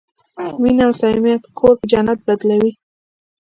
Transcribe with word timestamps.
مینه 0.61 0.83
او 0.87 0.93
صمیمیت 0.99 1.41
کور 1.57 1.73
په 1.79 1.85
جنت 1.91 2.19
بدلوي. 2.27 2.71